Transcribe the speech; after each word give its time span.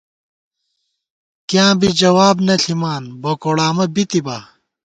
کیاں 1.49 1.71
بی 1.79 1.89
جواب 2.01 2.35
نہ 2.47 2.55
ݪِمان، 2.61 3.03
بوکوڑامہ 3.21 3.85
بِتِبا 3.93 4.37